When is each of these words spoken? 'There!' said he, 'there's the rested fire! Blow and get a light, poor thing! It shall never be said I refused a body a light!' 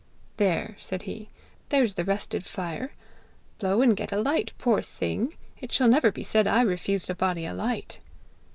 'There!' 0.37 0.75
said 0.79 1.03
he, 1.03 1.29
'there's 1.69 1.93
the 1.93 2.03
rested 2.03 2.43
fire! 2.43 2.93
Blow 3.59 3.83
and 3.83 3.95
get 3.95 4.11
a 4.11 4.19
light, 4.19 4.51
poor 4.57 4.81
thing! 4.81 5.35
It 5.59 5.71
shall 5.71 5.87
never 5.89 6.11
be 6.11 6.23
said 6.23 6.47
I 6.47 6.61
refused 6.63 7.11
a 7.11 7.13
body 7.13 7.45
a 7.45 7.53
light!' 7.53 7.99